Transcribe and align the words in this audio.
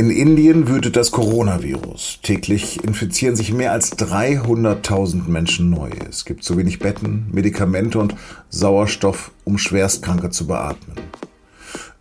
In 0.00 0.08
Indien 0.08 0.66
wütet 0.66 0.96
das 0.96 1.10
Coronavirus. 1.10 2.20
Täglich 2.22 2.82
infizieren 2.82 3.36
sich 3.36 3.52
mehr 3.52 3.72
als 3.72 3.98
300.000 3.98 5.28
Menschen 5.28 5.68
neu. 5.68 5.90
Es 6.08 6.24
gibt 6.24 6.42
zu 6.42 6.56
wenig 6.56 6.78
Betten, 6.78 7.26
Medikamente 7.30 7.98
und 7.98 8.14
Sauerstoff, 8.48 9.30
um 9.44 9.58
Schwerstkranke 9.58 10.30
zu 10.30 10.46
beatmen. 10.46 10.96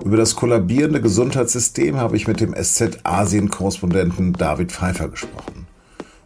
Über 0.02 0.16
das 0.16 0.38
kollabierende 0.38 1.02
Gesundheitssystem 1.02 1.98
habe 1.98 2.16
ich 2.16 2.26
mit 2.26 2.40
dem 2.40 2.56
SZ-Asien-Korrespondenten 2.56 4.32
David 4.32 4.72
Pfeiffer 4.72 5.10
gesprochen. 5.10 5.68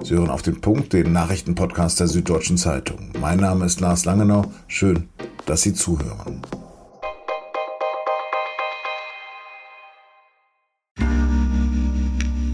Sie 0.03 0.13
hören 0.13 0.29
auf 0.29 0.43
den 0.43 0.61
Punkt 0.61 0.93
den 0.93 1.11
Nachrichtenpodcast 1.11 1.99
der 1.99 2.07
Süddeutschen 2.07 2.57
Zeitung. 2.57 3.09
Mein 3.19 3.39
Name 3.39 3.65
ist 3.65 3.79
Lars 3.79 4.05
Langenau. 4.05 4.45
Schön, 4.67 5.09
dass 5.47 5.63
Sie 5.63 5.73
zuhören. 5.73 6.43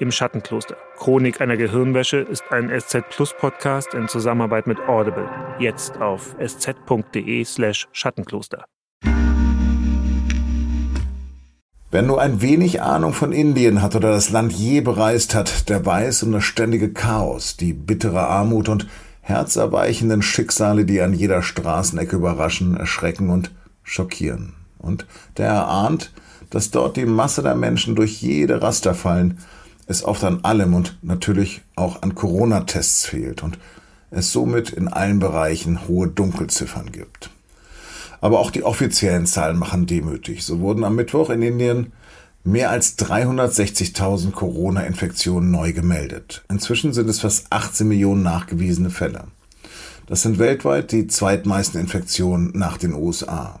Im 0.00 0.12
Schattenkloster. 0.12 0.76
Chronik 0.96 1.40
einer 1.40 1.56
Gehirnwäsche 1.56 2.18
ist 2.18 2.44
ein 2.50 2.70
SZ 2.70 3.08
Plus 3.10 3.34
Podcast 3.38 3.94
in 3.94 4.08
Zusammenarbeit 4.08 4.66
mit 4.66 4.78
Audible. 4.80 5.28
Jetzt 5.58 6.00
auf 6.00 6.36
sz.de/slash 6.38 7.88
Schattenkloster. 7.92 8.64
Wer 11.90 12.02
nur 12.02 12.20
ein 12.20 12.42
wenig 12.42 12.82
Ahnung 12.82 13.14
von 13.14 13.32
Indien 13.32 13.80
hat 13.80 13.96
oder 13.96 14.10
das 14.10 14.28
Land 14.28 14.52
je 14.52 14.82
bereist 14.82 15.34
hat, 15.34 15.70
der 15.70 15.86
weiß 15.86 16.22
um 16.22 16.32
das 16.32 16.44
ständige 16.44 16.92
Chaos, 16.92 17.56
die 17.56 17.72
bittere 17.72 18.26
Armut 18.26 18.68
und 18.68 18.86
herzerweichenden 19.22 20.20
Schicksale, 20.20 20.84
die 20.84 21.00
an 21.00 21.14
jeder 21.14 21.42
Straßenecke 21.42 22.16
überraschen, 22.16 22.76
erschrecken 22.76 23.30
und 23.30 23.52
schockieren. 23.82 24.54
Und 24.78 25.06
der 25.38 25.48
erahnt, 25.48 26.12
dass 26.50 26.70
dort 26.70 26.96
die 26.96 27.06
Masse 27.06 27.42
der 27.42 27.54
Menschen 27.54 27.94
durch 27.94 28.20
jede 28.20 28.60
Raster 28.60 28.94
fallen 28.94 29.38
es 29.88 30.04
oft 30.04 30.22
an 30.22 30.44
allem 30.44 30.74
und 30.74 30.98
natürlich 31.02 31.62
auch 31.74 32.02
an 32.02 32.14
Corona-Tests 32.14 33.06
fehlt 33.06 33.42
und 33.42 33.58
es 34.10 34.32
somit 34.32 34.70
in 34.70 34.88
allen 34.88 35.18
Bereichen 35.18 35.88
hohe 35.88 36.08
Dunkelziffern 36.08 36.92
gibt. 36.92 37.30
Aber 38.20 38.38
auch 38.40 38.50
die 38.50 38.64
offiziellen 38.64 39.26
Zahlen 39.26 39.58
machen 39.58 39.86
demütig. 39.86 40.44
So 40.44 40.60
wurden 40.60 40.84
am 40.84 40.96
Mittwoch 40.96 41.30
in 41.30 41.42
Indien 41.42 41.92
mehr 42.44 42.70
als 42.70 42.98
360.000 42.98 44.32
Corona-Infektionen 44.32 45.50
neu 45.50 45.72
gemeldet. 45.72 46.44
Inzwischen 46.50 46.92
sind 46.92 47.08
es 47.08 47.20
fast 47.20 47.46
18 47.50 47.86
Millionen 47.88 48.22
nachgewiesene 48.22 48.90
Fälle. 48.90 49.24
Das 50.06 50.22
sind 50.22 50.38
weltweit 50.38 50.92
die 50.92 51.06
zweitmeisten 51.06 51.80
Infektionen 51.80 52.52
nach 52.54 52.78
den 52.78 52.94
USA. 52.94 53.60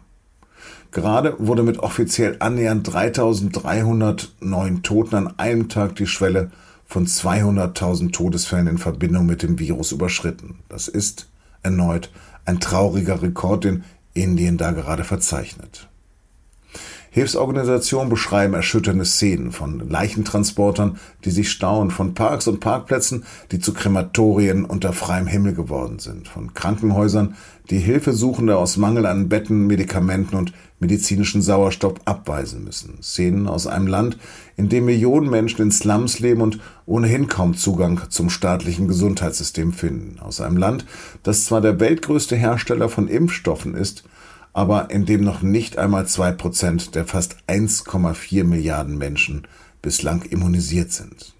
Gerade 0.90 1.36
wurde 1.38 1.62
mit 1.62 1.78
offiziell 1.78 2.36
annähernd 2.38 2.92
3300 2.92 4.32
neuen 4.40 4.82
Toten 4.82 5.14
an 5.14 5.38
einem 5.38 5.68
Tag 5.68 5.96
die 5.96 6.06
Schwelle 6.06 6.50
von 6.86 7.06
200.000 7.06 8.12
Todesfällen 8.12 8.66
in 8.66 8.78
Verbindung 8.78 9.26
mit 9.26 9.42
dem 9.42 9.58
Virus 9.58 9.92
überschritten. 9.92 10.60
Das 10.68 10.88
ist 10.88 11.28
erneut 11.62 12.10
ein 12.46 12.60
trauriger 12.60 13.20
Rekord, 13.20 13.64
den 13.64 13.84
Indien 14.14 14.56
da 14.56 14.70
gerade 14.70 15.04
verzeichnet. 15.04 15.88
Hilfsorganisationen 17.18 18.10
beschreiben 18.10 18.54
erschütternde 18.54 19.04
Szenen 19.04 19.50
von 19.50 19.88
Leichentransportern, 19.88 20.98
die 21.24 21.32
sich 21.32 21.50
stauen, 21.50 21.90
von 21.90 22.14
Parks 22.14 22.46
und 22.46 22.60
Parkplätzen, 22.60 23.24
die 23.50 23.58
zu 23.58 23.74
Krematorien 23.74 24.64
unter 24.64 24.92
freiem 24.92 25.26
Himmel 25.26 25.52
geworden 25.52 25.98
sind, 25.98 26.28
von 26.28 26.54
Krankenhäusern, 26.54 27.34
die 27.70 27.78
Hilfesuchende 27.78 28.56
aus 28.56 28.76
Mangel 28.76 29.04
an 29.04 29.28
Betten, 29.28 29.66
Medikamenten 29.66 30.36
und 30.36 30.52
medizinischen 30.78 31.42
Sauerstoff 31.42 31.94
abweisen 32.04 32.62
müssen. 32.62 33.02
Szenen 33.02 33.48
aus 33.48 33.66
einem 33.66 33.88
Land, 33.88 34.16
in 34.56 34.68
dem 34.68 34.84
Millionen 34.84 35.28
Menschen 35.28 35.62
in 35.62 35.72
Slums 35.72 36.20
leben 36.20 36.40
und 36.40 36.60
ohnehin 36.86 37.26
kaum 37.26 37.56
Zugang 37.56 38.00
zum 38.10 38.30
staatlichen 38.30 38.86
Gesundheitssystem 38.86 39.72
finden. 39.72 40.20
Aus 40.20 40.40
einem 40.40 40.56
Land, 40.56 40.86
das 41.24 41.46
zwar 41.46 41.62
der 41.62 41.80
weltgrößte 41.80 42.36
Hersteller 42.36 42.88
von 42.88 43.08
Impfstoffen 43.08 43.74
ist, 43.74 44.04
aber 44.52 44.90
in 44.90 45.06
dem 45.06 45.22
noch 45.22 45.42
nicht 45.42 45.78
einmal 45.78 46.06
zwei 46.06 46.32
Prozent 46.32 46.94
der 46.94 47.06
fast 47.06 47.36
1,4 47.48 48.44
Milliarden 48.44 48.98
Menschen 48.98 49.46
bislang 49.82 50.22
immunisiert 50.22 50.92
sind. 50.92 51.34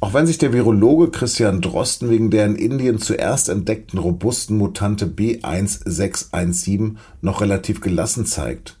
Auch 0.00 0.14
wenn 0.14 0.26
sich 0.26 0.38
der 0.38 0.52
Virologe 0.52 1.10
Christian 1.10 1.60
Drosten 1.60 2.08
wegen 2.08 2.30
der 2.30 2.46
in 2.46 2.54
Indien 2.54 2.98
zuerst 2.98 3.48
entdeckten 3.48 3.98
robusten 3.98 4.56
Mutante 4.56 5.06
B1617 5.06 6.96
noch 7.20 7.40
relativ 7.40 7.80
gelassen 7.80 8.24
zeigt, 8.24 8.78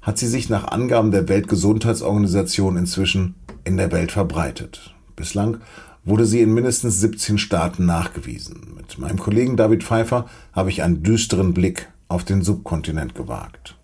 hat 0.00 0.18
sie 0.18 0.28
sich 0.28 0.48
nach 0.48 0.68
Angaben 0.68 1.10
der 1.10 1.28
Weltgesundheitsorganisation 1.28 2.76
inzwischen 2.76 3.34
in 3.64 3.76
der 3.76 3.90
Welt 3.90 4.12
verbreitet. 4.12 4.94
Bislang 5.16 5.58
wurde 6.04 6.24
sie 6.24 6.40
in 6.40 6.54
mindestens 6.54 7.00
17 7.00 7.38
Staaten 7.38 7.84
nachgewiesen. 7.84 8.74
Mit 8.76 8.96
meinem 8.98 9.18
Kollegen 9.18 9.56
David 9.56 9.82
Pfeiffer 9.82 10.26
habe 10.52 10.70
ich 10.70 10.82
einen 10.82 11.02
düsteren 11.02 11.52
Blick 11.52 11.88
auf 12.10 12.24
den 12.24 12.42
Subkontinent 12.42 13.14
gewagt. 13.14 13.76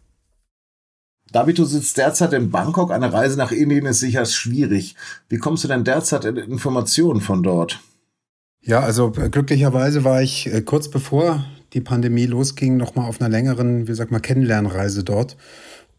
David, 1.32 1.58
du 1.58 1.64
sitzt 1.64 1.96
derzeit 1.96 2.32
in 2.32 2.50
Bangkok. 2.50 2.90
Eine 2.90 3.12
Reise 3.12 3.36
nach 3.36 3.52
Indien 3.52 3.86
ist 3.86 4.00
sicher 4.00 4.24
schwierig. 4.26 4.96
Wie 5.28 5.38
kommst 5.38 5.64
du 5.64 5.68
denn 5.68 5.84
derzeit 5.84 6.24
in 6.24 6.36
Informationen 6.36 7.20
von 7.20 7.42
dort? 7.42 7.80
Ja, 8.62 8.80
also 8.80 9.12
äh, 9.16 9.28
glücklicherweise 9.28 10.04
war 10.04 10.22
ich 10.22 10.52
äh, 10.52 10.60
kurz 10.62 10.88
bevor 10.88 11.44
die 11.72 11.80
Pandemie 11.80 12.26
losging, 12.26 12.76
noch 12.76 12.94
mal 12.94 13.06
auf 13.06 13.20
einer 13.20 13.28
längeren, 13.28 13.86
wie 13.86 13.94
sag 13.94 14.10
mal, 14.10 14.20
Kennenlernreise 14.20 15.04
dort. 15.04 15.36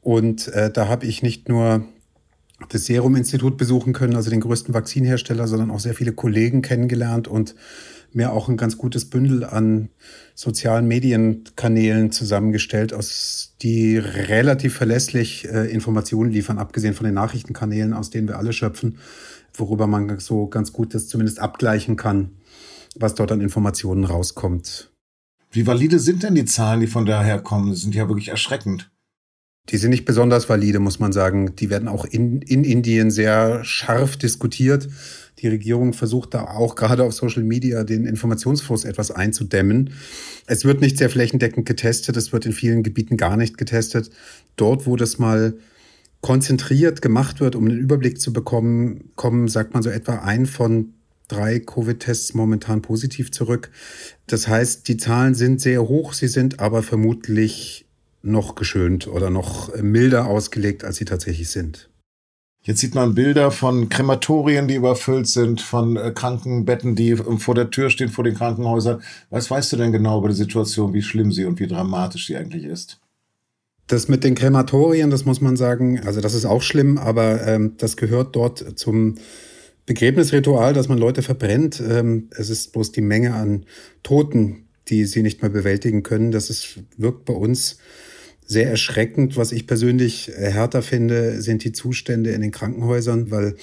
Und 0.01 0.47
äh, 0.49 0.71
da 0.71 0.87
habe 0.87 1.05
ich 1.05 1.23
nicht 1.23 1.49
nur 1.49 1.85
das 2.69 2.85
Serum-Institut 2.85 3.57
besuchen 3.57 3.93
können, 3.93 4.15
also 4.15 4.29
den 4.29 4.41
größten 4.41 4.73
Vakzinhersteller, 4.73 5.47
sondern 5.47 5.71
auch 5.71 5.79
sehr 5.79 5.93
viele 5.93 6.13
Kollegen 6.13 6.61
kennengelernt 6.61 7.27
und 7.27 7.55
mir 8.13 8.31
auch 8.31 8.49
ein 8.49 8.57
ganz 8.57 8.77
gutes 8.77 9.09
Bündel 9.09 9.43
an 9.43 9.89
sozialen 10.35 10.87
Medienkanälen 10.87 12.11
zusammengestellt, 12.11 12.93
aus 12.93 13.55
die 13.61 13.97
relativ 13.97 14.75
verlässlich 14.75 15.47
äh, 15.47 15.71
Informationen 15.71 16.31
liefern, 16.31 16.57
abgesehen 16.57 16.93
von 16.93 17.05
den 17.05 17.13
Nachrichtenkanälen, 17.13 17.93
aus 17.93 18.09
denen 18.09 18.27
wir 18.27 18.37
alle 18.37 18.53
schöpfen, 18.53 18.97
worüber 19.53 19.87
man 19.87 20.19
so 20.19 20.47
ganz 20.47 20.73
gut 20.73 20.93
das 20.93 21.07
zumindest 21.07 21.39
abgleichen 21.39 21.95
kann, 21.95 22.31
was 22.95 23.15
dort 23.15 23.31
an 23.31 23.41
Informationen 23.41 24.03
rauskommt. 24.03 24.91
Wie 25.51 25.65
valide 25.65 25.99
sind 25.99 26.23
denn 26.23 26.35
die 26.35 26.45
Zahlen, 26.45 26.81
die 26.81 26.87
von 26.87 27.05
daher 27.05 27.39
kommen? 27.39 27.69
Das 27.69 27.81
sind 27.81 27.95
ja 27.95 28.07
wirklich 28.07 28.29
erschreckend. 28.29 28.91
Die 29.69 29.77
sind 29.77 29.89
nicht 29.89 30.05
besonders 30.05 30.47
valide, 30.49 30.79
muss 30.79 30.99
man 30.99 31.11
sagen. 31.11 31.55
Die 31.55 31.69
werden 31.69 31.87
auch 31.87 32.05
in, 32.05 32.41
in 32.41 32.63
Indien 32.63 33.11
sehr 33.11 33.63
scharf 33.63 34.15
diskutiert. 34.15 34.87
Die 35.39 35.47
Regierung 35.47 35.93
versucht 35.93 36.33
da 36.33 36.45
auch 36.45 36.75
gerade 36.75 37.03
auf 37.03 37.13
Social 37.13 37.43
Media 37.43 37.83
den 37.83 38.05
Informationsfluss 38.05 38.85
etwas 38.85 39.11
einzudämmen. 39.11 39.91
Es 40.47 40.65
wird 40.65 40.81
nicht 40.81 40.97
sehr 40.97 41.09
flächendeckend 41.09 41.67
getestet. 41.67 42.17
Es 42.17 42.33
wird 42.33 42.45
in 42.45 42.53
vielen 42.53 42.81
Gebieten 42.81 43.17
gar 43.17 43.37
nicht 43.37 43.57
getestet. 43.57 44.09
Dort, 44.55 44.87
wo 44.87 44.95
das 44.95 45.19
mal 45.19 45.53
konzentriert 46.21 47.01
gemacht 47.01 47.39
wird, 47.39 47.55
um 47.55 47.65
einen 47.65 47.77
Überblick 47.77 48.19
zu 48.19 48.33
bekommen, 48.33 49.11
kommen, 49.15 49.47
sagt 49.47 49.73
man 49.75 49.83
so 49.83 49.89
etwa 49.89 50.15
ein 50.15 50.47
von 50.47 50.93
drei 51.27 51.59
Covid-Tests 51.59 52.33
momentan 52.33 52.81
positiv 52.81 53.31
zurück. 53.31 53.69
Das 54.25 54.47
heißt, 54.47 54.87
die 54.87 54.97
Zahlen 54.97 55.35
sind 55.35 55.61
sehr 55.61 55.87
hoch, 55.87 56.13
sie 56.13 56.27
sind 56.27 56.59
aber 56.59 56.81
vermutlich 56.83 57.85
noch 58.23 58.55
geschönt 58.55 59.07
oder 59.07 59.29
noch 59.29 59.75
milder 59.81 60.25
ausgelegt, 60.25 60.83
als 60.83 60.97
sie 60.97 61.05
tatsächlich 61.05 61.49
sind. 61.49 61.89
Jetzt 62.67 62.81
sieht 62.81 62.95
man 62.95 63.15
Bilder 63.15 63.49
von 63.49 63.87
Krematorien, 63.87 64.67
die 64.67 64.75
überfüllt 64.75 65.27
sind, 65.27 65.61
von 65.61 65.95
äh, 65.95 66.11
Krankenbetten, 66.13 66.97
die 66.97 67.15
vor 67.15 67.55
der 67.55 67.69
Tür 67.69 67.89
stehen, 67.89 68.09
vor 68.09 68.25
den 68.25 68.35
Krankenhäusern. 68.35 69.01
Was 69.29 69.49
weißt 69.49 69.71
du 69.71 69.77
denn 69.77 69.93
genau 69.93 70.19
über 70.19 70.27
die 70.27 70.35
Situation, 70.35 70.93
wie 70.93 71.01
schlimm 71.01 71.31
sie 71.31 71.45
und 71.45 71.61
wie 71.61 71.67
dramatisch 71.67 72.27
sie 72.27 72.35
eigentlich 72.35 72.65
ist? 72.65 72.99
Das 73.87 74.09
mit 74.09 74.25
den 74.25 74.35
Krematorien, 74.35 75.09
das 75.09 75.23
muss 75.23 75.39
man 75.39 75.55
sagen, 75.55 76.01
also 76.05 76.19
das 76.19 76.33
ist 76.33 76.43
auch 76.43 76.61
schlimm, 76.61 76.97
aber 76.97 77.47
ähm, 77.47 77.75
das 77.77 77.95
gehört 77.95 78.35
dort 78.35 78.77
zum 78.77 79.15
Begräbnisritual, 79.85 80.73
dass 80.73 80.89
man 80.89 80.97
Leute 80.97 81.21
verbrennt. 81.21 81.81
Ähm, 81.89 82.27
es 82.31 82.49
ist 82.49 82.73
bloß 82.73 82.91
die 82.91 82.99
Menge 82.99 83.33
an 83.33 83.65
Toten, 84.03 84.67
die 84.89 85.05
sie 85.05 85.23
nicht 85.23 85.41
mehr 85.41 85.51
bewältigen 85.51 86.03
können. 86.03 86.31
Das 86.31 86.49
ist, 86.49 86.79
wirkt 86.97 87.23
bei 87.23 87.33
uns 87.33 87.77
sehr 88.47 88.69
erschreckend. 88.69 89.37
Was 89.37 89.51
ich 89.51 89.67
persönlich 89.67 90.31
härter 90.35 90.81
finde, 90.81 91.41
sind 91.41 91.63
die 91.63 91.73
Zustände 91.73 92.31
in 92.31 92.41
den 92.41 92.51
Krankenhäusern, 92.51 93.29
weil 93.29 93.55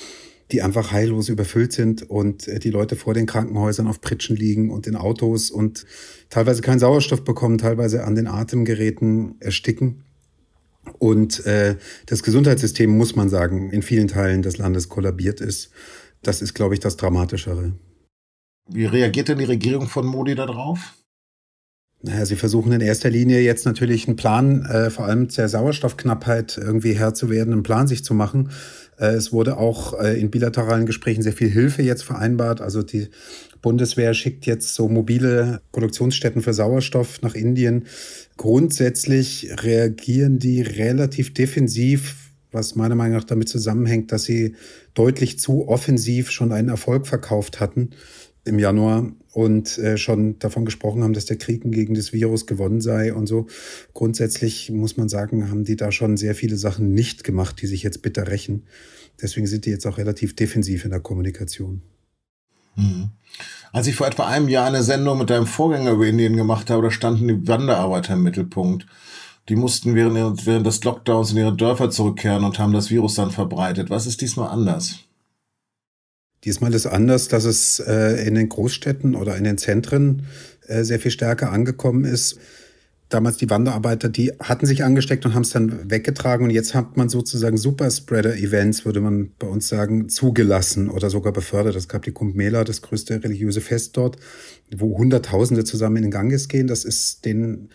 die 0.53 0.63
einfach 0.63 0.93
heillos 0.93 1.29
überfüllt 1.31 1.73
sind 1.73 2.09
und 2.09 2.47
äh, 2.49 2.59
die 2.59 2.71
Leute 2.71 2.97
vor 2.97 3.15
den 3.15 3.27
Krankenhäusern 3.27 3.87
auf 3.87 4.01
Pritschen 4.01 4.37
liegen 4.37 4.71
und 4.71 4.87
in 4.87 4.95
Autos 4.95 5.51
und 5.51 5.87
teilweise 6.29 6.63
keinen 6.63 6.79
Sauerstoff 6.79 7.25
bekommen, 7.25 7.59
teilweise 7.59 8.05
an 8.05 8.15
den 8.15 8.27
Atemgeräten 8.27 9.37
ersticken. 9.41 10.05
Und 10.99 11.47
äh, 11.47 11.77
das 12.07 12.23
Gesundheitssystem, 12.23 12.91
muss 12.91 13.17
man 13.17 13.31
sagen, 13.31 13.71
in 13.71 13.81
vielen 13.81 14.07
Teilen 14.07 14.43
des 14.43 14.59
Landes 14.59 14.91
kollabiert 14.91 15.41
ist. 15.41 15.71
Das 16.23 16.43
ist, 16.43 16.53
glaube 16.53 16.75
ich, 16.75 16.81
das 16.81 16.99
Dramatischere. 16.99 17.73
Wie 18.69 18.85
reagiert 18.85 19.29
denn 19.29 19.39
die 19.39 19.45
Regierung 19.45 19.89
von 19.89 20.07
Modi 20.07 20.35
darauf? 20.35 20.95
Naja, 22.07 22.27
sie 22.27 22.37
versuchen 22.37 22.71
in 22.73 22.83
erster 22.83 23.09
Linie 23.09 23.41
jetzt 23.41 23.65
natürlich 23.65 24.07
einen 24.07 24.17
Plan, 24.17 24.67
äh, 24.67 24.91
vor 24.91 25.07
allem 25.07 25.27
der 25.29 25.49
Sauerstoffknappheit 25.49 26.59
irgendwie 26.59 26.93
Herr 26.93 27.15
zu 27.15 27.31
werden, 27.31 27.55
einen 27.55 27.63
Plan 27.63 27.87
sich 27.87 28.05
zu 28.05 28.13
machen. 28.13 28.51
Äh, 28.99 29.15
es 29.15 29.33
wurde 29.33 29.57
auch 29.57 29.99
äh, 29.99 30.21
in 30.21 30.31
bilateralen 30.31 30.85
Gesprächen 30.85 31.23
sehr 31.23 31.33
viel 31.33 31.49
Hilfe 31.49 31.81
jetzt 31.81 32.05
vereinbart. 32.05 32.61
Also 32.61 32.83
die 32.83 33.09
Bundeswehr 33.63 34.13
schickt 34.13 34.45
jetzt 34.45 34.75
so 34.75 34.87
mobile 34.87 35.63
Produktionsstätten 35.73 36.43
für 36.43 36.53
Sauerstoff 36.53 37.23
nach 37.23 37.35
Indien. 37.35 37.85
Grundsätzlich 38.37 39.49
reagieren 39.63 40.39
die 40.39 40.61
relativ 40.61 41.33
defensiv, 41.33 42.17
was 42.53 42.75
meiner 42.75 42.97
Meinung 42.97 43.17
nach 43.17 43.25
damit 43.25 43.49
zusammenhängt, 43.49 44.13
dass 44.13 44.25
sie 44.25 44.57
deutlich 44.93 45.39
zu 45.39 45.69
offensiv 45.69 46.31
schon 46.31 46.53
einen 46.53 46.69
Erfolg 46.69 47.07
verkauft 47.07 47.61
hatten 47.61 47.93
im 48.45 48.59
Januar 48.59 49.11
und 49.35 49.79
äh, 49.79 49.99
schon 49.99 50.39
davon 50.39 50.65
gesprochen 50.65 51.03
haben, 51.03 51.13
dass 51.13 51.27
der 51.27 51.37
Krieg 51.37 51.63
gegen 51.65 51.95
das 51.95 52.13
Virus 52.13 52.47
gewonnen 52.47 52.81
sei 52.81 53.13
und 53.13 53.27
so. 53.27 53.49
Grundsätzlich 53.93 54.71
muss 54.71 54.97
man 54.97 55.09
sagen, 55.09 55.51
haben 55.51 55.65
die 55.65 55.75
da 55.75 55.91
schon 55.91 56.17
sehr 56.17 56.37
viele 56.37 56.57
Sachen 56.57 56.95
nicht 56.95 57.25
gemacht, 57.25 57.61
die 57.61 57.67
sich 57.67 57.83
jetzt 57.83 58.01
bitter 58.01 58.29
rächen. 58.29 58.63
Deswegen 59.21 59.49
sind 59.49 59.67
die 59.67 59.71
jetzt 59.71 59.87
auch 59.87 59.99
relativ 59.99 60.37
defensiv 60.37 60.85
in 60.85 60.93
der 60.93 61.01
Kommunikation. 61.01 61.83
Mhm. 62.77 63.11
Als 63.73 63.89
ich 63.89 63.97
vor 63.97 64.07
etwa 64.07 64.29
einem 64.29 64.49
Jahr 64.49 64.69
eine 64.69 64.85
Sendung 64.85 65.19
mit 65.19 65.31
deinem 65.31 65.47
Vorgänger 65.47 65.93
über 65.93 66.07
Indien 66.07 66.37
gemacht 66.37 66.71
habe, 66.71 66.83
da 66.83 66.91
standen 66.93 67.27
die 67.27 67.49
Wanderarbeiter 67.49 68.15
im 68.15 68.23
Mittelpunkt. 68.23 68.87
Die 69.49 69.57
mussten 69.57 69.97
während, 69.97 70.47
während 70.47 70.65
des 70.65 70.85
Lockdowns 70.85 71.33
in 71.33 71.39
ihre 71.39 71.57
Dörfer 71.57 71.91
zurückkehren 71.91 72.45
und 72.45 72.61
haben 72.61 72.73
das 72.73 72.91
Virus 72.91 73.17
dann 73.17 73.33
verbreitet. 73.33 73.91
Was 73.91 74.07
ist 74.07 74.21
diesmal 74.21 74.51
anders? 74.51 75.01
Diesmal 76.45 76.75
ist 76.75 76.87
anders, 76.87 77.29
dass 77.29 77.45
es 77.45 77.81
äh, 77.81 78.27
in 78.27 78.35
den 78.35 78.49
Großstädten 78.49 79.15
oder 79.15 79.37
in 79.37 79.45
den 79.45 79.59
Zentren 79.59 80.27
äh, 80.67 80.85
sehr 80.85 81.01
viel 81.01 81.11
stärker 81.11 81.51
angekommen 81.51 82.05
ist. 82.05 82.39
Damals 83.09 83.37
die 83.37 83.49
Wanderarbeiter, 83.49 84.09
die 84.09 84.33
hatten 84.41 84.67
sich 84.67 84.83
angesteckt 84.83 85.25
und 85.25 85.35
haben 85.35 85.43
es 85.43 85.51
dann 85.51 85.91
weggetragen. 85.91 86.45
Und 86.45 86.51
jetzt 86.51 86.75
hat 86.75 86.97
man 86.97 87.09
sozusagen 87.09 87.57
Superspreader-Events, 87.57 88.85
würde 88.85 89.01
man 89.01 89.31
bei 89.39 89.47
uns 89.47 89.69
sagen, 89.69 90.09
zugelassen 90.09 90.91
oder 90.91 91.11
sogar 91.11 91.33
befördert. 91.33 91.77
Es 91.77 91.89
gab 91.89 92.03
die 92.03 92.13
Kumbh 92.13 92.37
Mela, 92.37 92.65
das 92.65 92.83
größte 92.83 93.23
religiöse 93.23 93.61
Fest 93.61 93.97
dort, 93.97 94.17
wo 94.75 94.99
Hunderttausende 94.99 95.65
zusammen 95.65 95.97
in 95.97 96.03
den 96.05 96.11
Ganges 96.11 96.49
gehen. 96.49 96.67
Das 96.67 96.85
ist 96.85 97.25
den 97.25 97.69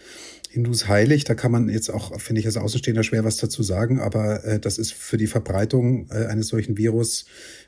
Hindus 0.49 0.87
heilig. 0.87 1.25
Da 1.25 1.35
kann 1.35 1.51
man 1.51 1.69
jetzt 1.69 1.89
auch, 1.89 2.19
finde 2.19 2.41
ich, 2.41 2.47
als 2.47 2.57
Außenstehender 2.57 3.03
schwer 3.03 3.23
was 3.23 3.37
dazu 3.37 3.61
sagen. 3.61 3.99
Aber 3.99 4.43
äh, 4.43 4.59
das 4.59 4.79
ist 4.79 4.93
für 4.93 5.17
die 5.17 5.27
Verbreitung 5.27 6.07
äh, 6.09 6.25
eines 6.25 6.47
solchen 6.47 6.77
Virus 6.77 7.25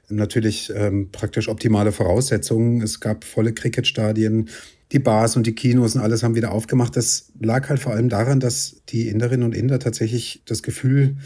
natürlich 0.09 0.73
ähm, 0.75 1.09
praktisch 1.11 1.47
optimale 1.47 1.91
Voraussetzungen. 1.91 2.81
Es 2.81 2.99
gab 2.99 3.23
volle 3.23 3.53
Cricketstadien, 3.53 4.49
die 4.91 4.99
Bars 4.99 5.37
und 5.37 5.45
die 5.45 5.53
Kinos 5.53 5.95
und 5.95 6.01
alles 6.01 6.23
haben 6.23 6.35
wieder 6.35 6.51
aufgemacht. 6.51 6.97
Das 6.97 7.31
lag 7.39 7.69
halt 7.69 7.79
vor 7.79 7.93
allem 7.93 8.09
daran, 8.09 8.39
dass 8.39 8.81
die 8.89 9.07
Inderinnen 9.07 9.45
und 9.45 9.55
Inder 9.55 9.79
tatsächlich 9.79 10.41
das 10.45 10.63
Gefühl 10.63 11.17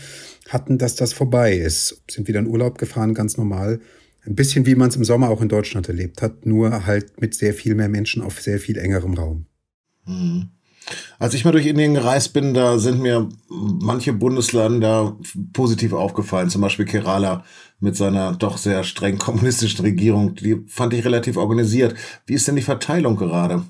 hatten, 0.49 0.77
dass 0.77 0.95
das 0.95 1.13
vorbei 1.13 1.55
ist. 1.55 2.03
Sind 2.11 2.27
wieder 2.27 2.39
in 2.39 2.47
Urlaub 2.47 2.77
gefahren, 2.77 3.13
ganz 3.13 3.37
normal. 3.37 3.79
Ein 4.25 4.35
bisschen 4.35 4.65
wie 4.65 4.75
man 4.75 4.89
es 4.89 4.97
im 4.97 5.05
Sommer 5.05 5.29
auch 5.29 5.41
in 5.41 5.49
Deutschland 5.49 5.87
erlebt 5.87 6.21
hat, 6.21 6.45
nur 6.45 6.85
halt 6.85 7.21
mit 7.21 7.33
sehr 7.33 7.53
viel 7.53 7.75
mehr 7.75 7.89
Menschen 7.89 8.21
auf 8.21 8.41
sehr 8.41 8.59
viel 8.59 8.77
engerem 8.77 9.13
Raum. 9.13 9.45
Mhm. 10.05 10.49
Als 11.17 11.33
ich 11.33 11.45
mal 11.45 11.51
durch 11.51 11.65
Indien 11.65 11.93
gereist 11.93 12.33
bin, 12.33 12.53
da 12.53 12.77
sind 12.77 13.01
mir 13.01 13.29
manche 13.49 14.13
Bundesländer 14.13 15.17
positiv 15.53 15.93
aufgefallen, 15.93 16.49
zum 16.49 16.61
Beispiel 16.61 16.85
Kerala 16.85 17.43
mit 17.79 17.95
seiner 17.95 18.33
doch 18.33 18.57
sehr 18.57 18.83
streng 18.83 19.17
kommunistischen 19.17 19.81
Regierung. 19.81 20.35
Die 20.35 20.63
fand 20.67 20.93
ich 20.93 21.05
relativ 21.05 21.37
organisiert. 21.37 21.95
Wie 22.25 22.33
ist 22.33 22.47
denn 22.47 22.55
die 22.55 22.61
Verteilung 22.61 23.15
gerade? 23.15 23.63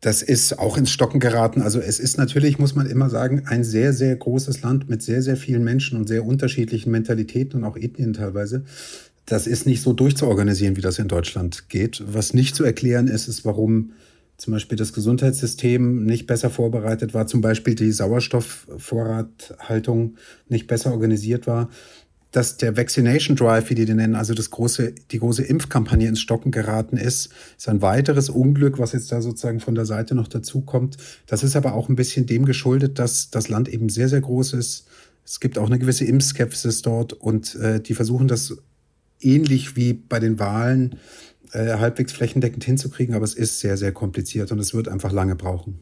Das 0.00 0.22
ist 0.22 0.58
auch 0.58 0.76
ins 0.76 0.92
Stocken 0.92 1.18
geraten. 1.18 1.60
Also 1.60 1.80
es 1.80 1.98
ist 1.98 2.18
natürlich, 2.18 2.58
muss 2.58 2.76
man 2.76 2.86
immer 2.86 3.10
sagen, 3.10 3.44
ein 3.46 3.64
sehr, 3.64 3.92
sehr 3.92 4.14
großes 4.14 4.62
Land 4.62 4.88
mit 4.88 5.02
sehr, 5.02 5.22
sehr 5.22 5.36
vielen 5.36 5.64
Menschen 5.64 5.98
und 5.98 6.06
sehr 6.06 6.24
unterschiedlichen 6.24 6.92
Mentalitäten 6.92 7.60
und 7.60 7.64
auch 7.64 7.76
Ethnien 7.76 8.12
teilweise. 8.12 8.64
Das 9.26 9.46
ist 9.48 9.66
nicht 9.66 9.82
so 9.82 9.92
durchzuorganisieren, 9.92 10.76
wie 10.76 10.82
das 10.82 11.00
in 11.00 11.08
Deutschland 11.08 11.68
geht. 11.68 12.02
Was 12.06 12.32
nicht 12.32 12.54
zu 12.54 12.64
erklären 12.64 13.08
ist, 13.08 13.26
ist, 13.26 13.44
warum 13.44 13.92
zum 14.38 14.52
Beispiel 14.52 14.78
das 14.78 14.92
Gesundheitssystem 14.92 16.04
nicht 16.04 16.28
besser 16.28 16.48
vorbereitet 16.48 17.12
war, 17.12 17.26
zum 17.26 17.40
Beispiel 17.40 17.74
die 17.74 17.90
Sauerstoffvorrathaltung 17.90 20.14
nicht 20.48 20.68
besser 20.68 20.92
organisiert 20.92 21.48
war, 21.48 21.68
dass 22.30 22.56
der 22.56 22.76
Vaccination 22.76 23.34
Drive, 23.36 23.68
wie 23.70 23.74
die 23.74 23.84
den 23.84 23.96
nennen, 23.96 24.14
also 24.14 24.34
das 24.34 24.50
große, 24.50 24.94
die 25.10 25.18
große 25.18 25.42
Impfkampagne 25.42 26.06
ins 26.06 26.20
Stocken 26.20 26.52
geraten 26.52 26.96
ist, 26.96 27.30
ist 27.56 27.68
ein 27.68 27.82
weiteres 27.82 28.28
Unglück, 28.28 28.78
was 28.78 28.92
jetzt 28.92 29.10
da 29.10 29.20
sozusagen 29.22 29.58
von 29.60 29.74
der 29.74 29.86
Seite 29.86 30.14
noch 30.14 30.28
dazukommt. 30.28 30.98
Das 31.26 31.42
ist 31.42 31.56
aber 31.56 31.74
auch 31.74 31.88
ein 31.88 31.96
bisschen 31.96 32.26
dem 32.26 32.44
geschuldet, 32.44 33.00
dass 33.00 33.30
das 33.30 33.48
Land 33.48 33.68
eben 33.68 33.88
sehr, 33.88 34.08
sehr 34.08 34.20
groß 34.20 34.52
ist. 34.52 34.86
Es 35.24 35.40
gibt 35.40 35.58
auch 35.58 35.66
eine 35.66 35.80
gewisse 35.80 36.04
Impfskepsis 36.04 36.82
dort 36.82 37.12
und 37.12 37.56
äh, 37.56 37.80
die 37.80 37.94
versuchen 37.94 38.28
das 38.28 38.56
ähnlich 39.20 39.76
wie 39.76 39.94
bei 39.94 40.20
den 40.20 40.38
Wahlen 40.38 40.96
äh, 41.52 41.78
halbwegs 41.78 42.12
flächendeckend 42.12 42.64
hinzukriegen, 42.64 43.14
aber 43.14 43.24
es 43.24 43.34
ist 43.34 43.60
sehr, 43.60 43.76
sehr 43.76 43.92
kompliziert 43.92 44.52
und 44.52 44.58
es 44.58 44.74
wird 44.74 44.88
einfach 44.88 45.12
lange 45.12 45.36
brauchen. 45.36 45.80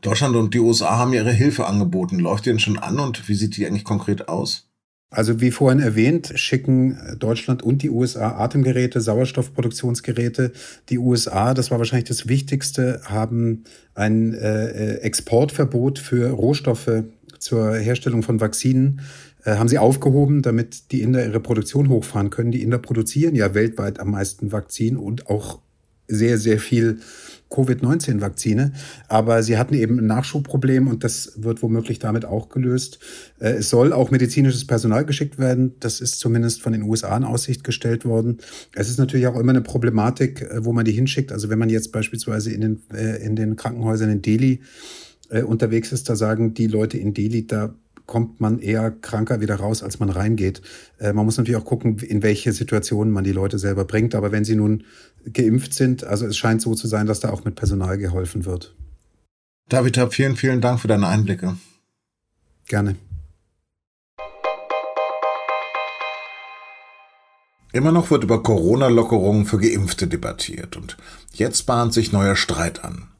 Deutschland 0.00 0.34
und 0.36 0.54
die 0.54 0.60
USA 0.60 0.98
haben 0.98 1.12
ihre 1.12 1.32
Hilfe 1.32 1.66
angeboten. 1.66 2.18
Läuft 2.18 2.46
die 2.46 2.50
denn 2.50 2.58
schon 2.58 2.78
an 2.78 2.98
und 2.98 3.28
wie 3.28 3.34
sieht 3.34 3.56
die 3.56 3.66
eigentlich 3.66 3.84
konkret 3.84 4.28
aus? 4.28 4.70
Also 5.12 5.40
wie 5.40 5.50
vorhin 5.50 5.80
erwähnt, 5.80 6.32
schicken 6.36 6.96
Deutschland 7.18 7.64
und 7.64 7.82
die 7.82 7.90
USA 7.90 8.38
Atemgeräte, 8.38 9.00
Sauerstoffproduktionsgeräte. 9.00 10.52
Die 10.88 10.98
USA, 10.98 11.52
das 11.52 11.72
war 11.72 11.78
wahrscheinlich 11.78 12.08
das 12.08 12.28
Wichtigste, 12.28 13.00
haben 13.04 13.64
ein 13.94 14.34
äh, 14.34 14.94
Exportverbot 14.98 15.98
für 15.98 16.30
Rohstoffe 16.30 17.02
zur 17.40 17.74
Herstellung 17.74 18.22
von 18.22 18.40
Vakzinen 18.40 19.00
äh, 19.00 19.29
haben 19.44 19.68
sie 19.68 19.78
aufgehoben, 19.78 20.42
damit 20.42 20.92
die 20.92 21.02
Inder 21.02 21.24
ihre 21.24 21.40
Produktion 21.40 21.88
hochfahren 21.88 22.30
können. 22.30 22.52
Die 22.52 22.62
Inder 22.62 22.78
produzieren 22.78 23.34
ja 23.34 23.54
weltweit 23.54 24.00
am 24.00 24.10
meisten 24.10 24.52
Vakzin 24.52 24.96
und 24.96 25.28
auch 25.28 25.60
sehr, 26.10 26.38
sehr 26.38 26.58
viel 26.58 26.98
Covid-19-Vakzine. 27.50 28.72
Aber 29.08 29.42
sie 29.42 29.58
hatten 29.58 29.74
eben 29.74 29.98
ein 29.98 30.06
Nachschubproblem 30.06 30.88
und 30.88 31.04
das 31.04 31.32
wird 31.36 31.62
womöglich 31.62 31.98
damit 31.98 32.24
auch 32.24 32.48
gelöst. 32.48 32.98
Äh, 33.38 33.50
es 33.54 33.70
soll 33.70 33.92
auch 33.92 34.10
medizinisches 34.10 34.66
Personal 34.66 35.04
geschickt 35.04 35.38
werden. 35.38 35.74
Das 35.80 36.00
ist 36.00 36.18
zumindest 36.20 36.62
von 36.62 36.72
den 36.72 36.82
USA 36.82 37.16
in 37.16 37.24
Aussicht 37.24 37.64
gestellt 37.64 38.04
worden. 38.04 38.38
Es 38.74 38.88
ist 38.88 38.98
natürlich 38.98 39.26
auch 39.26 39.38
immer 39.38 39.50
eine 39.50 39.62
Problematik, 39.62 40.42
äh, 40.42 40.64
wo 40.64 40.72
man 40.72 40.84
die 40.84 40.92
hinschickt. 40.92 41.32
Also 41.32 41.48
wenn 41.48 41.58
man 41.58 41.70
jetzt 41.70 41.92
beispielsweise 41.92 42.52
in 42.52 42.60
den, 42.60 42.82
in 43.22 43.36
den 43.36 43.56
Krankenhäusern 43.56 44.10
in 44.10 44.22
Delhi 44.22 44.60
unterwegs 45.46 45.92
ist, 45.92 46.08
da 46.08 46.16
sagen 46.16 46.54
die 46.54 46.66
Leute 46.66 46.98
in 46.98 47.14
Delhi, 47.14 47.46
da 47.46 47.72
kommt 48.10 48.40
man 48.40 48.58
eher 48.58 48.90
kranker 48.90 49.40
wieder 49.40 49.54
raus, 49.54 49.82
als 49.82 50.00
man 50.00 50.10
reingeht. 50.10 50.60
Äh, 50.98 51.14
man 51.14 51.24
muss 51.24 51.38
natürlich 51.38 51.58
auch 51.58 51.64
gucken, 51.64 51.96
in 52.00 52.22
welche 52.22 52.52
Situationen 52.52 53.12
man 53.12 53.24
die 53.24 53.32
Leute 53.32 53.58
selber 53.58 53.84
bringt. 53.86 54.14
Aber 54.14 54.32
wenn 54.32 54.44
sie 54.44 54.56
nun 54.56 54.84
geimpft 55.32 55.72
sind, 55.72 56.04
also 56.04 56.26
es 56.26 56.36
scheint 56.36 56.60
so 56.60 56.74
zu 56.74 56.88
sein, 56.88 57.06
dass 57.06 57.20
da 57.20 57.30
auch 57.30 57.44
mit 57.44 57.54
Personal 57.54 57.96
geholfen 57.98 58.44
wird. 58.44 58.74
David, 59.68 59.98
vielen, 60.10 60.36
vielen 60.36 60.60
Dank 60.60 60.80
für 60.80 60.88
deine 60.88 61.06
Einblicke. 61.06 61.56
Gerne. 62.66 62.96
Immer 67.72 67.92
noch 67.92 68.10
wird 68.10 68.24
über 68.24 68.42
Corona-Lockerungen 68.42 69.46
für 69.46 69.58
Geimpfte 69.58 70.08
debattiert 70.08 70.76
und 70.76 70.96
jetzt 71.32 71.66
bahnt 71.66 71.94
sich 71.94 72.10
neuer 72.10 72.34
Streit 72.34 72.82
an. 72.82 73.10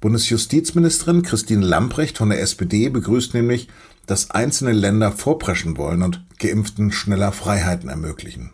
Bundesjustizministerin 0.00 1.22
Christine 1.22 1.64
Lamprecht 1.64 2.16
von 2.16 2.30
der 2.30 2.40
SPD 2.40 2.88
begrüßt 2.88 3.34
nämlich, 3.34 3.68
dass 4.10 4.32
einzelne 4.32 4.72
Länder 4.72 5.12
vorpreschen 5.12 5.76
wollen 5.76 6.02
und 6.02 6.24
Geimpften 6.40 6.90
schneller 6.90 7.30
Freiheiten 7.30 7.88
ermöglichen. 7.88 8.50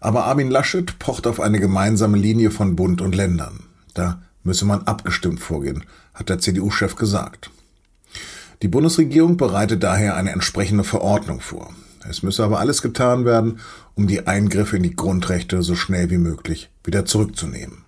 Aber 0.00 0.24
Armin 0.24 0.50
Laschet 0.50 0.98
pocht 0.98 1.26
auf 1.26 1.40
eine 1.40 1.60
gemeinsame 1.60 2.16
Linie 2.16 2.50
von 2.50 2.74
Bund 2.74 3.02
und 3.02 3.14
Ländern. 3.14 3.64
Da 3.92 4.22
müsse 4.42 4.64
man 4.64 4.84
abgestimmt 4.84 5.40
vorgehen, 5.40 5.84
hat 6.14 6.30
der 6.30 6.38
CDU-Chef 6.38 6.96
gesagt. 6.96 7.50
Die 8.62 8.68
Bundesregierung 8.68 9.36
bereitet 9.36 9.82
daher 9.82 10.16
eine 10.16 10.32
entsprechende 10.32 10.84
Verordnung 10.84 11.42
vor. 11.42 11.74
Es 12.08 12.22
müsse 12.22 12.42
aber 12.42 12.60
alles 12.60 12.80
getan 12.80 13.26
werden, 13.26 13.60
um 13.94 14.06
die 14.06 14.26
Eingriffe 14.26 14.78
in 14.78 14.82
die 14.82 14.96
Grundrechte 14.96 15.62
so 15.62 15.74
schnell 15.74 16.08
wie 16.08 16.16
möglich 16.16 16.70
wieder 16.82 17.04
zurückzunehmen. 17.04 17.84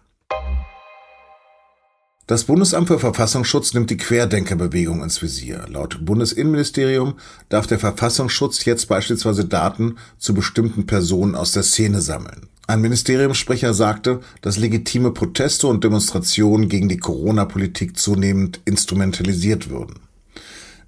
Das 2.33 2.45
Bundesamt 2.45 2.89
für 2.89 2.99
Verfassungsschutz 2.99 3.75
nimmt 3.75 3.91
die 3.91 3.99
Querdenkerbewegung 3.99 5.03
ins 5.03 5.21
Visier. 5.21 5.67
Laut 5.69 6.03
Bundesinnenministerium 6.03 7.17
darf 7.51 7.67
der 7.67 7.79
Verfassungsschutz 7.79 8.65
jetzt 8.65 8.89
beispielsweise 8.89 9.45
Daten 9.45 9.97
zu 10.17 10.33
bestimmten 10.33 10.87
Personen 10.87 11.35
aus 11.35 11.53
der 11.53 11.63
Szene 11.63 12.01
sammeln. 12.01 12.49
Ein 12.67 12.81
Ministeriumssprecher 12.81 13.75
sagte, 13.75 14.21
dass 14.41 14.57
legitime 14.57 15.11
Proteste 15.11 15.67
und 15.67 15.85
Demonstrationen 15.85 16.71
gegen 16.71 16.89
die 16.89 16.97
Corona-Politik 16.97 17.99
zunehmend 17.99 18.63
instrumentalisiert 18.65 19.69
würden. 19.69 19.97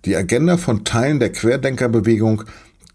Die 0.06 0.16
Agenda 0.16 0.56
von 0.56 0.82
Teilen 0.84 1.20
der 1.20 1.32
Querdenkerbewegung 1.32 2.44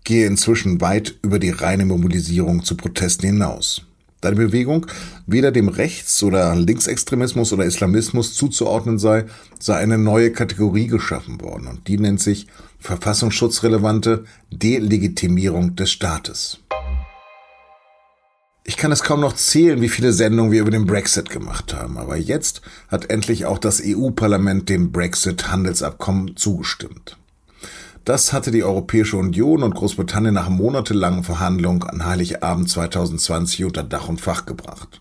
gehe 0.04 0.26
inzwischen 0.26 0.82
weit 0.82 1.20
über 1.22 1.38
die 1.38 1.52
reine 1.52 1.86
Mobilisierung 1.86 2.64
zu 2.64 2.76
Protesten 2.76 3.28
hinaus. 3.28 3.86
Da 4.22 4.32
die 4.32 4.36
Bewegung 4.36 4.86
weder 5.28 5.52
dem 5.52 5.70
Rechts- 5.70 6.22
oder 6.24 6.56
Linksextremismus 6.56 7.54
oder 7.54 7.66
Islamismus 7.66 8.34
zuzuordnen 8.34 9.00
sei, 9.00 9.26
sei 9.60 9.78
eine 9.78 9.98
neue 9.98 10.32
Kategorie 10.32 10.88
geschaffen 10.88 11.40
worden 11.42 11.68
und 11.68 11.88
die 11.88 11.98
nennt 11.98 12.20
sich 12.20 12.48
verfassungsschutzrelevante 12.80 14.26
Delegitimierung 14.52 15.76
des 15.76 15.92
Staates. 15.92 16.60
Ich 18.66 18.78
kann 18.78 18.92
es 18.92 19.04
kaum 19.04 19.22
noch 19.22 19.34
zählen, 19.34 19.82
wie 19.82 19.90
viele 19.90 20.14
Sendungen 20.14 20.52
wir 20.52 20.62
über 20.62 20.70
den 20.70 20.86
Brexit 20.86 21.30
gemacht 21.30 21.74
haben, 21.74 21.98
aber 21.98 22.18
jetzt 22.18 22.62
hat 22.88 23.10
endlich 23.10 23.46
auch 23.46 23.58
das 23.58 23.82
EU-Parlament 23.84 24.70
dem 24.70 24.92
Brexit-Handelsabkommen 24.92 26.36
zugestimmt. 26.36 27.18
Das 28.10 28.34
hatte 28.34 28.50
die 28.50 28.64
Europäische 28.64 29.18
Union 29.18 29.62
und 29.62 29.76
Großbritannien 29.76 30.34
nach 30.34 30.50
monatelangen 30.50 31.24
Verhandlungen 31.24 31.84
an 31.84 32.08
Heiligabend 32.08 32.68
2020 32.68 33.66
unter 33.66 33.84
Dach 33.84 34.10
und 34.10 34.20
Fach 34.20 34.48
gebracht. 34.48 35.00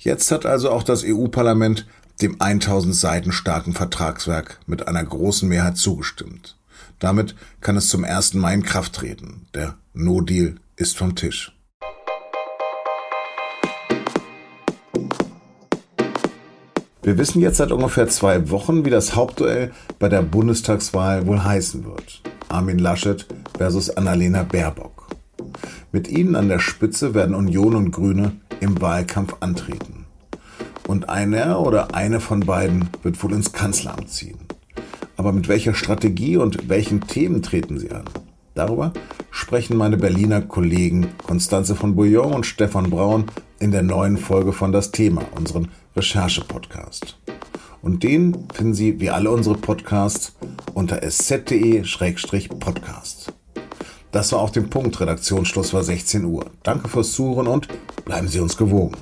Jetzt 0.00 0.32
hat 0.32 0.44
also 0.44 0.72
auch 0.72 0.82
das 0.82 1.04
EU-Parlament 1.06 1.86
dem 2.20 2.40
1000 2.40 2.96
Seiten 2.96 3.30
starken 3.30 3.74
Vertragswerk 3.74 4.58
mit 4.66 4.88
einer 4.88 5.04
großen 5.04 5.48
Mehrheit 5.48 5.76
zugestimmt. 5.76 6.56
Damit 6.98 7.36
kann 7.60 7.76
es 7.76 7.88
zum 7.90 8.02
1. 8.02 8.34
Mai 8.34 8.54
in 8.54 8.64
Kraft 8.64 8.94
treten. 8.94 9.46
Der 9.54 9.76
No-Deal 9.94 10.56
ist 10.74 10.98
vom 10.98 11.14
Tisch. 11.14 11.55
Wir 17.06 17.18
wissen 17.18 17.40
jetzt 17.40 17.58
seit 17.58 17.70
ungefähr 17.70 18.08
zwei 18.08 18.50
Wochen, 18.50 18.84
wie 18.84 18.90
das 18.90 19.14
Hauptduell 19.14 19.70
bei 20.00 20.08
der 20.08 20.22
Bundestagswahl 20.22 21.24
wohl 21.28 21.44
heißen 21.44 21.84
wird. 21.84 22.20
Armin 22.48 22.80
Laschet 22.80 23.24
versus 23.56 23.90
Annalena 23.90 24.42
Baerbock. 24.42 25.06
Mit 25.92 26.08
ihnen 26.08 26.34
an 26.34 26.48
der 26.48 26.58
Spitze 26.58 27.14
werden 27.14 27.36
Union 27.36 27.76
und 27.76 27.92
Grüne 27.92 28.32
im 28.58 28.80
Wahlkampf 28.82 29.36
antreten. 29.38 30.06
Und 30.88 31.08
einer 31.08 31.60
oder 31.60 31.94
eine 31.94 32.18
von 32.18 32.40
beiden 32.40 32.88
wird 33.04 33.22
wohl 33.22 33.34
ins 33.34 33.52
Kanzleramt 33.52 34.10
ziehen. 34.10 34.40
Aber 35.16 35.30
mit 35.30 35.46
welcher 35.46 35.74
Strategie 35.74 36.38
und 36.38 36.68
welchen 36.68 37.02
Themen 37.02 37.40
treten 37.40 37.78
sie 37.78 37.92
an? 37.92 38.06
Darüber 38.56 38.92
sprechen 39.30 39.76
meine 39.76 39.96
Berliner 39.96 40.40
Kollegen 40.40 41.06
Konstanze 41.24 41.76
von 41.76 41.94
Bouillon 41.94 42.32
und 42.32 42.46
Stefan 42.46 42.90
Braun 42.90 43.26
in 43.60 43.70
der 43.70 43.84
neuen 43.84 44.16
Folge 44.16 44.52
von 44.52 44.72
Das 44.72 44.90
Thema, 44.90 45.22
unseren 45.36 45.68
Recherche-Podcast. 45.96 47.18
Und 47.82 48.02
den 48.02 48.48
finden 48.52 48.74
Sie 48.74 49.00
wie 49.00 49.10
alle 49.10 49.30
unsere 49.30 49.56
Podcasts 49.56 50.34
unter 50.74 51.02
sz.de-podcast. 51.02 53.32
Das 54.12 54.32
war 54.32 54.40
auf 54.40 54.52
dem 54.52 54.70
Punkt. 54.70 55.00
Redaktionsschluss 55.00 55.72
war 55.72 55.82
16 55.82 56.24
Uhr. 56.24 56.50
Danke 56.62 56.88
fürs 56.88 57.12
Zuhören 57.12 57.46
und 57.46 57.68
bleiben 58.04 58.28
Sie 58.28 58.40
uns 58.40 58.56
gewogen. 58.56 58.96